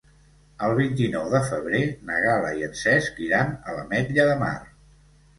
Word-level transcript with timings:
El 0.67 0.71
vint-i-nou 0.77 1.25
de 1.33 1.41
febrer 1.49 1.81
na 2.07 2.15
Gal·la 2.23 2.49
i 2.61 2.65
en 2.67 2.73
Cesc 2.79 3.19
iran 3.25 3.53
a 3.53 3.75
l'Ametlla 3.77 4.25
de 4.31 4.39
Mar. 4.41 4.55